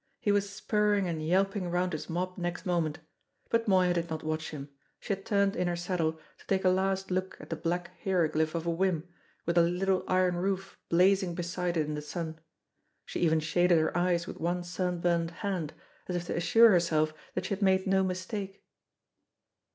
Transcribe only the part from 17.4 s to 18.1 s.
she had made no